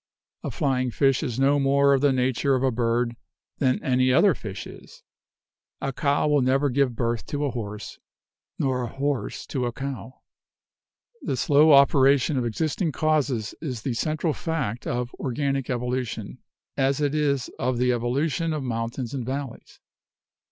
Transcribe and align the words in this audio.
A 0.43 0.49
flying 0.49 0.89
fish 0.89 1.21
is 1.21 1.39
no 1.39 1.59
more 1.59 1.93
of 1.93 2.01
the 2.01 2.11
nature 2.11 2.55
of 2.55 2.63
a 2.63 2.71
bird 2.71 3.15
than 3.59 3.79
any 3.83 4.11
other 4.11 4.33
fish 4.33 4.65
is. 4.65 5.03
A 5.79 5.93
cow 5.93 6.27
will 6.27 6.41
never 6.41 6.71
give 6.71 6.95
birth 6.95 7.27
to 7.27 7.45
a 7.45 7.51
horse, 7.51 7.99
nor 8.57 8.81
a 8.81 8.87
horse 8.87 9.45
to 9.45 9.67
a 9.67 9.71
cow. 9.71 10.21
The 11.21 11.37
slow 11.37 11.71
operation 11.73 12.35
of 12.35 12.45
existing 12.47 12.93
causes 12.93 13.53
is 13.61 13.83
the 13.83 13.93
central 13.93 14.33
fact 14.33 14.87
of 14.87 15.13
organic 15.19 15.69
evolution, 15.69 16.39
as 16.75 16.99
it 16.99 17.13
is 17.13 17.49
of 17.59 17.77
the 17.77 17.91
evolu 17.91 18.21
ORIGIN 18.21 18.25
OF 18.25 18.25
SPECIES 18.25 18.31
135 18.31 18.31
tion 18.31 18.53
of 18.53 18.63
mountains 18.63 19.13
and 19.13 19.23
valleys. 19.23 19.79